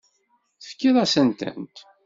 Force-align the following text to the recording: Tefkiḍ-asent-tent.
Tefkiḍ-asent-tent. 0.61 1.75